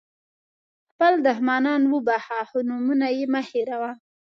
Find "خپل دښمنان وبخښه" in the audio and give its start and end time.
0.91-2.39